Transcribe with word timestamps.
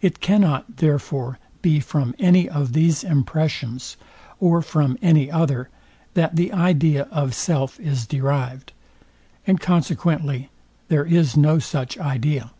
It 0.00 0.20
cannot, 0.20 0.78
therefore, 0.78 1.38
be 1.60 1.78
from 1.78 2.14
any 2.18 2.48
of 2.48 2.72
these 2.72 3.04
impressions, 3.04 3.98
or 4.40 4.62
from 4.62 4.96
any 5.02 5.30
other, 5.30 5.68
that 6.14 6.36
the 6.36 6.54
idea 6.54 7.06
of 7.10 7.34
self 7.34 7.78
is 7.78 8.06
derived; 8.06 8.72
and 9.46 9.60
consequently 9.60 10.48
there 10.88 11.04
is 11.04 11.36
no 11.36 11.58
such 11.58 11.98
idea. 11.98 12.52